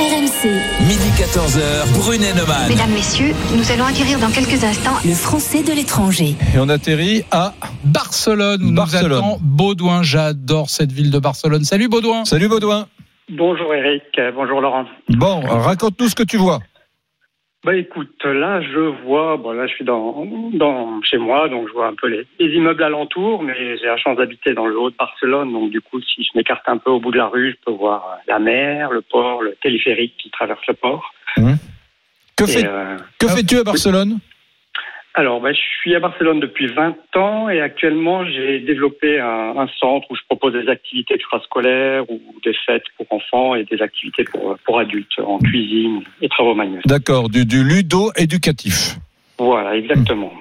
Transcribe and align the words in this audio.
RMC. 0.00 0.48
Midi 0.88 1.10
14h, 1.10 1.92
Brunet 1.92 2.32
Neumann. 2.32 2.70
Mesdames, 2.70 2.90
Messieurs, 2.90 3.34
nous 3.54 3.70
allons 3.70 3.84
acquérir 3.84 4.18
dans 4.18 4.30
quelques 4.30 4.64
instants 4.64 4.96
le 5.04 5.12
français 5.12 5.62
de 5.62 5.72
l'étranger. 5.72 6.36
Et 6.54 6.58
on 6.58 6.70
atterrit 6.70 7.22
à 7.30 7.52
Barcelone. 7.84 8.74
Barcelone. 8.74 9.10
Nous 9.10 9.16
attend 9.18 9.38
Baudouin. 9.42 10.02
J'adore 10.02 10.70
cette 10.70 10.90
ville 10.90 11.10
de 11.10 11.18
Barcelone. 11.18 11.64
Salut 11.64 11.88
Baudouin. 11.88 12.24
Salut 12.24 12.48
Baudouin. 12.48 12.86
Bonjour 13.28 13.74
Eric, 13.74 14.02
bonjour 14.34 14.62
Laurent. 14.62 14.86
Bon, 15.10 15.40
raconte-nous 15.42 16.08
ce 16.08 16.14
que 16.14 16.22
tu 16.22 16.38
vois. 16.38 16.60
Bah 17.62 17.76
écoute, 17.76 18.24
là 18.24 18.62
je 18.62 18.80
vois, 19.04 19.36
bon 19.36 19.52
là 19.52 19.66
je 19.66 19.74
suis 19.74 19.84
dans, 19.84 20.24
dans 20.54 21.02
chez 21.02 21.18
moi, 21.18 21.50
donc 21.50 21.68
je 21.68 21.74
vois 21.74 21.88
un 21.88 21.94
peu 21.94 22.08
les, 22.08 22.26
les 22.38 22.56
immeubles 22.56 22.82
alentours, 22.82 23.42
mais 23.42 23.54
j'ai 23.76 23.84
la 23.84 23.98
chance 23.98 24.16
d'habiter 24.16 24.54
dans 24.54 24.64
le 24.66 24.78
haut 24.78 24.88
de 24.88 24.96
Barcelone, 24.96 25.52
donc 25.52 25.70
du 25.70 25.82
coup 25.82 26.00
si 26.00 26.22
je 26.22 26.30
m'écarte 26.34 26.66
un 26.68 26.78
peu 26.78 26.90
au 26.90 27.00
bout 27.00 27.10
de 27.10 27.18
la 27.18 27.26
rue, 27.26 27.50
je 27.50 27.64
peux 27.66 27.76
voir 27.76 28.16
la 28.26 28.38
mer, 28.38 28.90
le 28.90 29.02
port, 29.02 29.42
le 29.42 29.54
téléphérique 29.62 30.14
qui 30.16 30.30
traverse 30.30 30.66
le 30.68 30.74
port. 30.74 31.12
Que, 31.36 32.44
Et, 32.44 32.46
fais, 32.46 32.66
euh, 32.66 32.96
que 33.18 33.28
fais-tu 33.28 33.58
à 33.58 33.64
Barcelone? 33.64 34.18
Alors 35.14 35.40
bah, 35.40 35.52
je 35.52 35.60
suis 35.80 35.94
à 35.94 36.00
Barcelone 36.00 36.40
depuis 36.40 36.66
20 36.66 36.94
ans 37.16 37.48
et 37.48 37.60
actuellement 37.60 38.24
j'ai 38.24 38.60
développé 38.60 39.18
un, 39.18 39.56
un 39.56 39.68
centre 39.78 40.06
où 40.10 40.16
je 40.16 40.22
propose 40.28 40.52
des 40.52 40.68
activités 40.68 41.14
extrascolaires 41.14 42.08
ou 42.10 42.20
des 42.44 42.54
fêtes 42.66 42.84
pour 42.96 43.06
enfants 43.10 43.54
et 43.54 43.64
des 43.64 43.82
activités 43.82 44.24
pour, 44.24 44.56
pour 44.64 44.78
adultes 44.78 45.18
en 45.18 45.38
cuisine 45.38 46.02
et 46.22 46.28
travaux 46.28 46.54
manuels. 46.54 46.82
D'accord, 46.86 47.28
du, 47.28 47.44
du 47.44 47.64
ludo-éducatif. 47.64 48.96
Voilà, 49.38 49.76
exactement. 49.76 50.32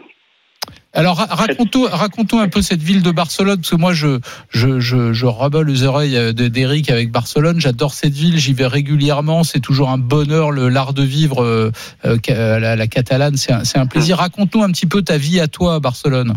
Alors 0.94 1.17
ra- 1.17 1.28
raconte-nous 1.30 1.84
raconte 1.86 2.34
un 2.34 2.48
peu 2.50 2.62
cette 2.62 2.81
ville 2.81 3.03
de 3.03 3.12
Barcelone 3.12 3.58
parce 3.58 3.70
que 3.70 3.75
moi 3.75 3.94
je 3.94 4.20
je 4.52 5.26
rabats 5.26 5.64
les 5.64 5.84
oreilles 5.84 6.17
euh, 6.17 6.34
de- 6.34 6.48
d'Eric 6.48 6.89
avec 6.89 7.11
Barcelone. 7.11 7.59
J'adore 7.59 7.94
cette 7.94 8.14
ville. 8.14 8.38
J'y 8.38 8.53
vais 8.53 8.67
régulièrement. 8.67 9.44
C'est 9.44 9.59
toujours 9.59 9.89
un 9.89 9.98
bonheur 9.98 10.52
l'art 10.52 10.94
de 10.94 11.03
vivre 11.03 11.44
euh, 11.44 11.72
euh, 12.06 12.17
ca- 12.26 12.59
la, 12.59 12.76
la 12.76 12.88
catalane. 12.88 13.36
C'est 13.38 13.78
un, 13.78 13.86
plaisir. 13.86 14.17
Raconte-nous 14.17 14.64
un 14.64 14.72
petit 14.72 14.88
peu 14.88 15.02
ta 15.02 15.17
vie 15.17 15.39
à 15.39 15.48
toi 15.48 15.76
à 15.76 15.80
Barcelone. 15.80 16.34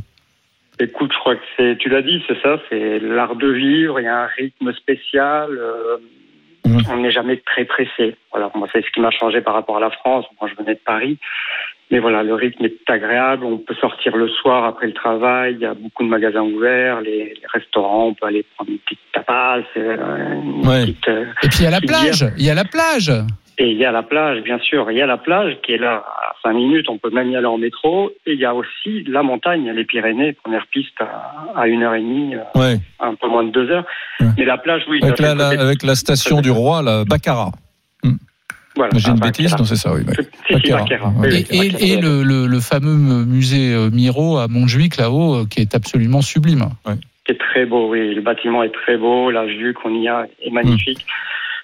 Écoute, 0.80 1.10
je 1.14 1.18
crois 1.20 1.36
que 1.36 1.74
tu 1.74 1.88
l'as 1.90 2.02
dit, 2.02 2.20
c'est 2.26 2.40
ça, 2.42 2.56
c'est 2.68 2.98
l'art 2.98 3.36
de 3.36 3.46
vivre, 3.52 4.00
il 4.00 4.04
y 4.04 4.08
a 4.08 4.22
un 4.24 4.28
rythme 4.36 4.72
spécial, 4.72 5.50
euh, 5.50 5.98
Mhm. 6.64 6.82
on 6.90 6.96
n'est 6.98 7.10
jamais 7.10 7.38
très 7.38 7.64
pressé. 7.64 8.16
Voilà, 8.30 8.50
moi 8.54 8.68
c'est 8.72 8.84
ce 8.84 8.90
qui 8.92 9.00
m'a 9.00 9.10
changé 9.10 9.40
par 9.40 9.54
rapport 9.54 9.76
à 9.76 9.80
la 9.80 9.90
France, 9.90 10.26
moi 10.40 10.48
je 10.50 10.54
venais 10.62 10.74
de 10.74 10.80
Paris, 10.84 11.18
mais 11.90 11.98
voilà, 11.98 12.22
le 12.22 12.34
rythme 12.34 12.64
est 12.64 12.88
agréable, 12.88 13.44
on 13.44 13.58
peut 13.58 13.74
sortir 13.74 14.16
le 14.16 14.28
soir 14.28 14.64
après 14.64 14.86
le 14.86 14.94
travail, 14.94 15.54
il 15.54 15.60
y 15.60 15.66
a 15.66 15.74
beaucoup 15.74 16.04
de 16.04 16.08
magasins 16.08 16.42
ouverts, 16.42 17.00
les, 17.00 17.34
les 17.34 17.46
restaurants, 17.52 18.06
on 18.08 18.14
peut 18.14 18.26
aller 18.26 18.44
prendre 18.54 18.70
une 18.70 18.78
petite 18.78 19.00
tapas, 19.12 19.58
euh, 19.76 19.96
une 20.42 20.66
Ouais. 20.66 20.82
petite, 20.86 21.08
euh, 21.08 21.24
Et 21.42 21.48
puis 21.48 21.58
il 21.60 21.64
y 21.64 21.66
a 21.66 21.70
la 21.70 21.80
plage. 21.80 22.24
Il 22.38 22.44
y 22.44 22.50
a 22.50 22.54
la 22.54 22.64
plage. 22.64 23.12
Et 23.62 23.70
il 23.70 23.76
y 23.78 23.84
a 23.84 23.92
la 23.92 24.02
plage, 24.02 24.42
bien 24.42 24.58
sûr. 24.58 24.90
Il 24.90 24.96
y 24.98 25.02
a 25.02 25.06
la 25.06 25.18
plage 25.18 25.56
qui 25.62 25.72
est 25.72 25.78
là 25.78 26.04
à 26.04 26.34
5 26.42 26.52
minutes. 26.54 26.86
On 26.88 26.98
peut 26.98 27.10
même 27.10 27.30
y 27.30 27.36
aller 27.36 27.46
en 27.46 27.58
métro. 27.58 28.10
Et 28.26 28.32
il 28.32 28.40
y 28.40 28.44
a 28.44 28.54
aussi 28.54 29.04
la 29.06 29.22
montagne, 29.22 29.70
les 29.70 29.84
Pyrénées, 29.84 30.32
première 30.32 30.66
piste 30.66 31.00
à, 31.00 31.60
à 31.60 31.66
une 31.68 31.82
heure 31.82 31.94
et 31.94 32.00
demie, 32.00 32.34
euh, 32.34 32.58
Ouais. 32.60 32.78
un 32.98 33.14
peu 33.14 33.28
moins 33.28 33.44
de 33.44 33.50
deux 33.50 33.70
heures. 33.70 33.84
Ouais. 34.20 34.26
Mais 34.36 34.44
la 34.44 34.58
plage, 34.58 34.82
oui. 34.88 34.98
Avec 35.02 35.18
la, 35.20 35.34
la- 35.34 35.50
côté- 35.50 35.60
avec 35.62 35.82
la 35.84 35.94
station 35.94 36.40
du 36.40 36.50
roi, 36.50 36.82
la 36.82 37.04
Baccarat. 37.04 37.52
voilà, 38.74 38.90
J'ai 38.96 39.10
une 39.10 39.18
ah, 39.22 39.26
bêtise, 39.26 39.56
non, 39.56 39.64
c'est 39.64 39.76
ça, 39.76 39.92
oui. 39.94 40.02
Ouais. 40.50 41.44
Et, 41.80 42.00
le, 42.00 42.22
le, 42.22 42.46
le 42.46 42.60
fameux 42.60 42.96
musée 43.24 43.72
euh, 43.74 43.90
Miro 43.90 44.38
à 44.38 44.48
Montjuic 44.48 44.96
là-haut 44.96 45.34
euh, 45.42 45.44
qui 45.48 45.60
est 45.60 45.74
absolument 45.74 46.22
sublime. 46.22 46.64
C'est 47.26 47.38
très 47.38 47.66
beau, 47.66 47.90
oui. 47.90 48.14
Le 48.14 48.20
bâtiment 48.22 48.62
est 48.64 48.72
très 48.72 48.96
beau. 48.96 49.30
La 49.30 49.44
vue 49.44 49.74
qu'on 49.74 49.94
y 50.00 50.08
a 50.08 50.26
est 50.44 50.50
magnifique. 50.50 51.06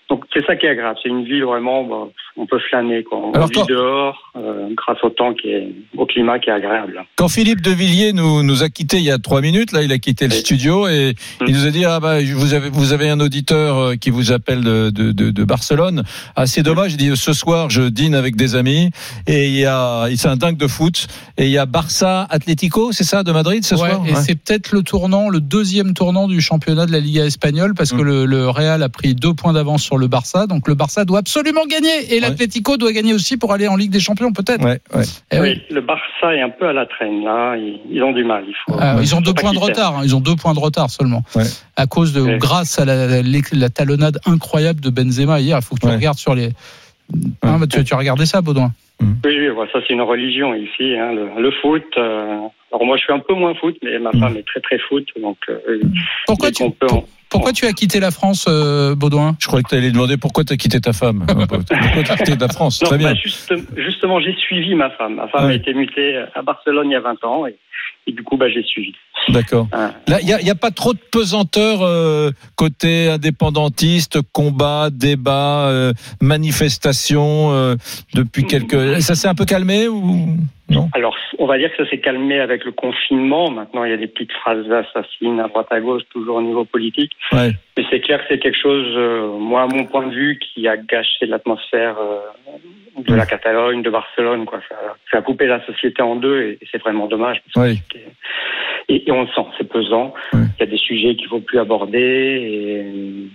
Donc 0.09 0.25
c'est 0.33 0.45
ça 0.47 0.57
qui 0.57 0.65
est 0.67 0.71
agréable. 0.71 0.99
C'est 1.03 1.09
une 1.11 1.25
ville 1.25 1.45
vraiment, 1.45 1.85
bon, 1.85 2.11
on 2.37 2.47
peut 2.47 2.59
flâner. 2.71 3.05
Quoi. 3.05 3.19
On 3.19 3.33
Alors, 3.33 3.49
vit 3.49 3.53
toi- 3.55 3.67
dehors 3.69 4.33
euh, 4.37 4.69
grâce 4.75 4.97
au 5.03 5.11
temps 5.11 5.35
qui 5.35 5.49
est, 5.49 5.69
au 5.97 6.07
climat 6.07 6.39
qui 6.39 6.49
est 6.49 6.53
agréable. 6.55 7.05
Quand 7.17 7.29
Philippe 7.29 7.61
de 7.61 7.71
Villiers 7.71 8.13
nous, 8.15 8.43
nous 8.43 8.63
a 8.63 8.71
quittés 8.71 8.97
il 8.99 9.03
y 9.03 9.11
a 9.11 9.19
trois 9.19 9.41
minutes, 9.43 9.73
là, 9.73 9.83
il 9.83 9.93
a 9.93 9.99
quitté 9.99 10.27
le 10.27 10.33
Oui. 10.33 10.39
studio 10.41 10.89
et 10.89 11.15
il 11.47 11.53
nous 11.55 11.67
a 11.67 11.71
dit 11.71 11.85
ah 11.85 12.01
bah 12.01 12.19
vous 12.23 12.55
avez 12.55 12.71
vous 12.71 12.93
avez 12.95 13.11
un 13.11 13.21
auditeur 13.21 13.77
euh, 13.77 13.95
qui 13.97 14.09
vous 14.11 14.33
appelle 14.33 14.63
de, 14.65 14.89
de, 14.91 15.13
de, 15.13 15.31
de 15.31 15.45
Barcelone. 15.45 16.03
Ah 16.37 16.47
c'est 16.47 16.63
dommage. 16.63 16.93
Il 16.93 16.97
dit 16.97 17.15
ce 17.17 17.33
soir 17.35 17.69
je 17.69 17.83
dîne 17.83 18.15
avec 18.15 18.35
des 18.37 18.57
amis 18.57 18.91
et 19.27 19.49
il 19.49 19.55
y 19.59 19.67
a 19.67 20.07
c'est 20.17 20.29
un 20.29 20.37
dingue 20.37 20.57
de 20.57 20.69
foot 20.69 21.07
et 21.37 21.45
il 21.45 21.51
y 21.51 21.59
a 21.59 21.67
Barça 21.67 22.27
Atlético, 22.31 22.93
c'est 22.93 23.05
ça 23.05 23.23
de 23.25 23.33
Madrid 23.33 23.63
ce 23.65 23.75
Ouais, 23.75 23.91
soir? 23.91 24.03
et 24.07 24.13
Ouais. 24.15 24.21
c'est 24.23 24.37
peut-être 24.43 24.73
le 24.73 24.83
tournant, 24.83 25.29
le 25.29 25.41
deuxième 25.41 25.93
tournant 25.93 26.29
du 26.29 26.41
championnat 26.41 26.87
de 26.87 26.93
la 26.93 27.01
Liga 27.01 27.27
espagnole, 27.27 27.75
parce 27.75 27.91
que 27.93 27.97
Mm. 28.01 28.03
le, 28.03 28.25
le 28.27 28.49
Real 28.49 28.83
a 28.83 28.89
pris 28.89 29.15
deux 29.15 29.35
points 29.35 29.53
d'avance 29.53 29.83
sur 29.83 29.98
le 29.99 30.07
Barça, 30.07 30.47
donc 30.47 30.67
le 30.69 30.75
Barça 30.75 31.05
doit 31.05 31.19
absolument 31.19 31.67
gagner, 31.67 32.15
et 32.15 32.21
l'Atlético 32.21 32.77
doit 32.77 32.93
gagner 32.93 33.13
aussi 33.13 33.37
pour 33.37 33.53
aller 33.53 33.69
en 33.69 33.77
Ligue 33.77 33.91
des 33.91 34.01
Champions, 34.01 34.33
peut-être. 34.33 34.65
Ouais, 34.65 34.81
ouais. 34.95 35.05
Eh 35.33 35.41
oui. 35.41 35.49
oui, 35.51 35.63
le 35.75 35.81
Barça 35.81 36.35
est 36.35 36.41
un 36.41 36.51
peu 36.51 36.67
à 36.69 36.73
la 36.73 36.87
traîne 36.87 37.23
là. 37.25 37.57
Ils, 37.57 38.03
ont 38.03 38.13
du 38.13 38.25
mal. 38.25 38.45
Il 38.49 38.55
faut. 38.65 38.79
Ah, 38.81 38.97
ils 39.01 39.15
ont 39.15 39.21
deux 39.21 39.35
points 39.35 39.53
de 39.53 39.59
retard. 39.59 39.99
hein, 39.99 40.03
Ils 40.05 40.15
ont 40.17 40.21
deux 40.21 40.37
points 40.37 40.55
de 40.55 40.61
retard 40.61 40.89
seulement. 40.91 41.23
Ouais. 41.35 41.45
À 41.77 41.87
cause 41.87 42.13
de, 42.13 42.21
Ouais. 42.23 42.39
grâce 42.39 42.79
à 42.79 42.85
la, 42.85 43.07
la- 43.07 43.23
la 43.53 43.69
talonnade 43.71 44.19
incroyable 44.27 44.81
de 44.81 44.91
Benzema 44.91 45.41
hier. 45.41 45.59
Il 45.61 45.65
faut 45.65 45.75
que 45.75 45.81
tu 45.81 45.87
Ouais. 45.87 45.95
regardes 45.95 46.19
sur 46.19 46.35
les. 46.35 46.51
Hein, 47.43 47.59
bah, 47.59 47.67
tu, 47.67 47.83
tu 47.85 47.95
as 47.95 47.97
regardé 47.97 48.27
ça, 48.27 48.41
Baudouin? 48.43 48.71
Oui, 49.01 49.07
oui, 49.25 49.49
voilà, 49.55 49.71
ça 49.73 49.79
c'est 49.87 49.95
une 49.95 50.03
religion 50.03 50.55
ici, 50.55 50.95
hein, 50.99 51.13
le, 51.13 51.41
le 51.41 51.51
foot. 51.63 51.85
euh, 51.97 52.37
alors 52.73 52.85
moi 52.85 52.97
je 52.97 53.03
suis 53.05 53.13
un 53.13 53.21
peu 53.21 53.33
moins 53.35 53.55
foot, 53.55 53.77
mais 53.83 53.99
ma 53.99 54.11
Mm. 54.13 54.21
femme 54.21 54.37
est 54.37 54.47
très 54.47 54.61
très 54.61 54.79
foot, 54.89 55.07
donc 55.23 55.39
euh, 55.49 55.59
Pourquoi 56.27 56.51
tu, 56.51 56.69
peut 56.71 56.87
pour- 56.87 57.09
pourquoi 57.31 57.53
tu 57.53 57.67
as 57.67 57.73
quitté 57.73 58.01
la 58.01 58.11
France, 58.11 58.47
euh, 58.49 58.95
Baudouin 58.95 59.37
Je 59.39 59.47
croyais 59.47 59.63
que 59.63 59.69
tu 59.69 59.75
allais 59.75 59.91
demander 59.91 60.17
pourquoi 60.17 60.45
tu 60.45 60.53
as 60.53 60.57
quitté 60.57 60.81
ta 60.81 60.93
femme. 60.93 61.25
pourquoi 61.49 62.03
tu 62.05 62.13
as 62.13 62.17
quitté 62.17 62.37
la 62.37 62.49
France? 62.49 62.83
Non, 62.83 62.89
Très 62.89 62.99
bien. 62.99 63.13
bah, 63.13 63.19
juste- 63.23 63.53
justement, 63.77 64.21
j'ai 64.21 64.35
suivi 64.37 64.75
ma 64.75 64.91
femme. 64.91 65.17
Ma 65.17 65.29
femme 65.29 65.47
Ouais. 65.47 65.53
a 65.53 65.57
été 65.57 65.75
mutée 65.75 66.23
à 66.35 66.43
Barcelone 66.43 66.89
il 66.91 66.93
y 66.93 66.97
a 66.97 67.01
20 67.01 67.25
ans 67.25 67.47
et, 67.47 67.57
et 68.09 68.13
du 68.13 68.23
coup, 68.23 68.37
bah, 68.37 68.49
j'ai 68.49 68.63
suivi. 68.63 68.95
D'accord. 69.29 69.69
Là, 70.07 70.19
il 70.23 70.45
n'y 70.45 70.51
a, 70.51 70.55
pas 70.55 70.71
trop 70.71 70.95
de 70.95 70.99
pesanteur 71.13 71.83
euh, 71.83 72.31
côté 72.57 73.09
indépendantiste, 73.09 74.21
combat, 74.33 74.89
débat, 74.91 75.69
euh, 75.69 75.93
manifestation 76.23 77.53
euh, 77.53 77.75
depuis 78.15 78.45
quelques. 78.45 79.03
Ça 79.03 79.15
s'est 79.15 79.29
un 79.29 79.35
peu 79.35 79.45
calmé 79.45 79.87
ou 79.87 80.29
non? 80.71 80.89
Alors, 80.93 81.17
on 81.39 81.47
va 81.47 81.57
dire 81.59 81.71
que 81.75 81.83
ça 81.83 81.91
s'est 81.91 82.01
calmé 82.01 82.41
avec 82.41 82.65
le 82.65 82.73
confinement. 82.73 83.51
Maintenant, 83.51 83.85
il 83.85 83.91
y 83.91 83.95
a 83.95 83.97
des 83.97 84.07
petites 84.07 84.33
phrases 84.33 84.71
assassines 84.71 85.41
à 85.41 85.49
droite 85.49 85.69
à 85.71 85.81
gauche, 85.81 86.03
toujours 86.11 86.37
au 86.37 86.43
niveau 86.43 86.65
politique. 86.65 87.13
Ouais. 87.33 87.53
Mais 87.77 87.85
c'est 87.91 88.01
clair 88.01 88.21
que 88.21 88.25
c'est 88.29 88.39
quelque 88.39 88.59
chose, 88.61 88.87
euh, 88.97 89.39
moi, 89.39 89.63
à 89.63 89.67
mon 89.67 89.85
point 89.87 90.07
de 90.07 90.15
vue, 90.15 90.39
qui 90.39 90.69
a 90.69 90.77
gâché 90.77 91.27
l'atmosphère 91.27 91.97
de 92.99 93.15
la 93.15 93.27
Catalogne, 93.27 93.83
de 93.83 93.91
Barcelone. 93.91 94.45
Quoi. 94.45 94.61
Ça, 94.69 94.77
ça 95.11 95.19
a 95.19 95.23
coupé 95.23 95.47
la 95.47 95.65
société 95.65 96.03
en 96.03 96.17
deux 96.17 96.43
et, 96.43 96.59
et 96.61 96.69
c'est 96.71 96.79
vraiment 96.79 97.07
dommage. 97.07 97.41
parce 97.55 97.69
que 97.69 97.73
Oui. 97.73 97.81
Et, 98.89 99.09
et 99.09 99.13
on 99.13 99.23
le 99.23 99.29
sent, 99.29 99.45
c'est 99.59 99.69
pesant. 99.69 100.15
Il 100.33 100.49
y 100.61 100.63
a 100.63 100.67
des 100.67 100.79
sujets 100.79 101.17
qu'il 101.17 101.29
faut 101.29 101.41
plus 101.41 101.59
aborder. 101.59 101.99
Et, 101.99 103.29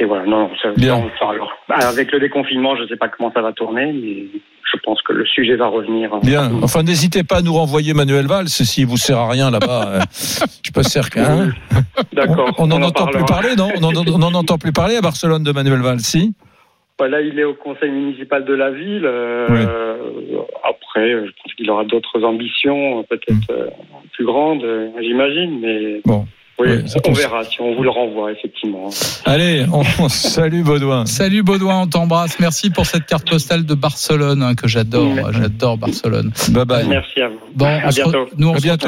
et 0.00 0.04
voilà, 0.04 0.26
non, 0.26 0.50
ça, 0.62 0.70
Bien. 0.76 0.94
on 0.96 1.04
le 1.04 1.10
sent. 1.10 1.24
Alors, 1.24 1.52
avec 1.88 2.12
le 2.12 2.20
déconfinement, 2.20 2.76
je 2.76 2.82
ne 2.82 2.88
sais 2.88 2.96
pas 2.96 3.08
comment 3.08 3.32
ça 3.32 3.40
va 3.42 3.52
tourner, 3.52 3.92
mais 3.92 4.26
je 4.72 4.76
pense 4.84 5.02
que 5.02 5.12
le 5.12 5.26
sujet 5.26 5.56
va 5.56 5.66
revenir. 5.66 6.16
Bien. 6.22 6.50
Enfin, 6.62 6.82
n'hésitez 6.84 7.24
pas 7.24 7.38
à 7.38 7.42
nous 7.42 7.54
renvoyer 7.54 7.94
Manuel 7.94 8.26
Valls 8.26 8.48
s'il 8.48 8.86
vous 8.86 8.96
sert 8.98 9.18
à 9.18 9.30
rien 9.30 9.50
là-bas. 9.50 9.88
euh, 9.94 10.00
je 10.12 10.46
suis 10.62 10.72
pas 10.72 10.82
certain. 10.84 11.48
hein. 11.48 11.52
D'accord. 12.12 12.54
on 12.58 12.66
n'en 12.68 12.76
en 12.76 12.82
entend 12.84 13.06
plus 13.06 13.24
parler, 13.24 13.56
non? 13.56 13.70
On 13.82 14.18
n'en 14.18 14.34
entend 14.34 14.58
plus 14.58 14.72
parler 14.72 14.96
à 14.96 15.00
Barcelone 15.00 15.42
de 15.42 15.50
Manuel 15.52 15.80
Valls, 15.80 16.00
si? 16.00 16.34
Voilà, 16.98 17.20
il 17.20 17.38
est 17.38 17.44
au 17.44 17.54
conseil 17.54 17.90
municipal 17.90 18.44
de 18.44 18.54
la 18.54 18.70
ville. 18.70 19.04
euh, 19.04 19.46
Oui. 19.50 20.36
Après, 20.64 21.14
qu'il 21.68 21.72
aura 21.74 21.84
d'autres 21.84 22.24
ambitions, 22.24 23.04
peut-être 23.08 23.50
euh, 23.50 23.66
plus 24.12 24.24
grandes, 24.24 24.64
euh, 24.64 24.88
j'imagine, 25.02 25.60
mais 25.60 26.00
Bon. 26.06 26.24
oui, 26.58 26.68
Oui, 26.82 26.88
ça 26.88 26.98
on 27.06 27.12
verra 27.12 27.44
si 27.44 27.60
on 27.60 27.74
vous 27.74 27.82
le 27.82 27.90
renvoie, 27.90 28.32
effectivement. 28.32 28.88
Allez, 29.26 29.64
on 29.72 30.08
salue 30.08 30.62
Baudouin. 30.62 31.04
Salut 31.06 31.42
Baudouin, 31.42 31.82
on 31.82 31.86
t'embrasse. 31.86 32.40
Merci 32.40 32.70
pour 32.70 32.86
cette 32.86 33.04
carte 33.06 33.28
postale 33.28 33.64
de 33.66 33.74
Barcelone 33.74 34.42
hein, 34.42 34.54
que 34.54 34.66
j'adore. 34.66 35.12
Merci. 35.14 35.40
J'adore 35.42 35.76
Barcelone. 35.78 36.32
Bye 36.50 36.64
bye. 36.64 36.86
Merci 36.88 37.20
à 37.20 37.28
vous. 37.28 37.38
Bon, 37.54 37.66
à 37.66 37.90
re- 37.90 37.94
bientôt. 37.94 38.26
nous 38.38 38.48
on 38.48 38.54
À 38.54 38.60
bientôt. 38.60 38.86